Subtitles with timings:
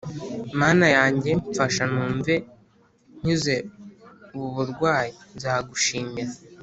[0.59, 2.33] mana yanjye mfasha numve
[3.19, 3.55] nkize
[4.35, 6.31] ubu burwayi nzagushimira